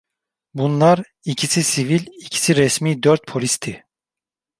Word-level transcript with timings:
Bunlar, 0.55 1.03
ikisi 1.25 1.63
sivil, 1.63 2.05
ikisi 2.21 2.55
resmi 2.55 3.03
dört 3.03 3.27
polisti. 3.27 3.83